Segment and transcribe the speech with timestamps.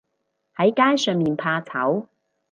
[0.55, 2.07] 喺街上面怕醜